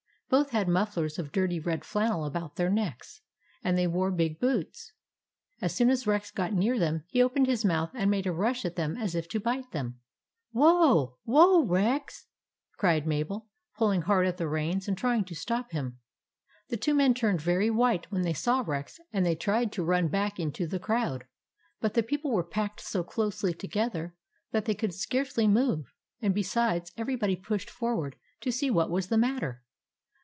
Both 0.29 0.51
had 0.51 0.69
mufflers 0.69 1.19
of 1.19 1.33
dirty 1.33 1.59
red 1.59 1.83
flannel 1.83 2.23
about 2.23 2.55
their 2.55 2.69
necks, 2.69 3.19
and 3.65 3.77
they 3.77 3.85
wore 3.85 4.09
big 4.11 4.39
boots. 4.39 4.93
As 5.59 5.75
soon 5.75 5.89
as 5.89 6.07
Rex 6.07 6.31
got 6.31 6.53
near 6.53 6.79
them, 6.79 7.03
he 7.09 7.21
opened 7.21 7.47
his 7.47 7.65
mouth 7.65 7.91
and 7.93 8.09
made 8.09 8.25
a 8.25 8.31
rush 8.31 8.63
at 8.63 8.77
them 8.77 8.95
as 8.95 9.13
if 9.13 9.27
to 9.27 9.41
bite 9.41 9.71
them." 9.73 9.99
Whoa! 10.53 11.17
Whoa, 11.25 11.65
Rex!" 11.65 12.27
cried 12.77 13.05
Mabel, 13.05 13.49
pull 13.75 13.91
ing 13.91 14.03
hard 14.03 14.25
at 14.25 14.37
the 14.37 14.47
reins 14.47 14.87
and 14.87 14.97
trying 14.97 15.25
to 15.25 15.35
stop 15.35 15.73
him. 15.73 15.99
The 16.69 16.77
two 16.77 16.93
men 16.93 17.13
turned 17.13 17.41
very 17.41 17.69
white 17.69 18.09
when 18.09 18.21
they 18.21 18.31
saw 18.31 18.63
Rex, 18.65 19.01
and 19.11 19.25
they 19.25 19.35
tried 19.35 19.73
to 19.73 19.83
run 19.83 20.07
back 20.07 20.39
into 20.39 20.65
the 20.65 20.79
crowd; 20.79 21.25
but 21.81 21.93
the 21.93 22.03
people 22.03 22.31
were 22.31 22.41
packed 22.41 22.79
so 22.79 23.03
closely 23.03 23.53
together 23.53 24.15
that 24.51 24.63
they 24.63 24.75
could 24.75 24.93
scarcely 24.93 25.45
move; 25.45 25.93
and, 26.21 26.33
besides, 26.33 26.93
everybody 26.95 27.35
pushed 27.35 27.69
for 27.69 27.97
ward 27.97 28.15
to 28.39 28.49
see 28.53 28.69
what 28.71 28.89
was 28.89 29.07
the 29.09 29.17
matter. 29.17 29.61